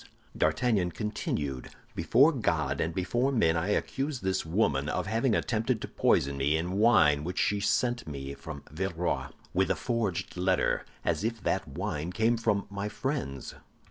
D'Artagnan 0.35 0.89
continued: 0.93 1.69
"Before 1.93 2.31
God 2.31 2.81
and 2.81 2.91
before 2.91 3.31
men, 3.31 3.55
I 3.55 3.67
accuse 3.67 4.21
this 4.21 4.43
woman 4.43 4.89
of 4.89 5.05
having 5.05 5.35
attempted 5.35 5.79
to 5.81 5.87
poison 5.87 6.37
me, 6.37 6.57
in 6.57 6.79
wine 6.79 7.23
which 7.23 7.37
she 7.37 7.59
sent 7.59 8.07
me 8.07 8.33
from 8.33 8.63
Villeroy, 8.71 9.27
with 9.53 9.69
a 9.69 9.75
forged 9.75 10.35
letter, 10.37 10.85
as 11.05 11.23
if 11.23 11.39
that 11.43 11.67
wine 11.67 12.11
came 12.11 12.35
from 12.35 12.65
my 12.71 12.89
friends. 12.89 13.53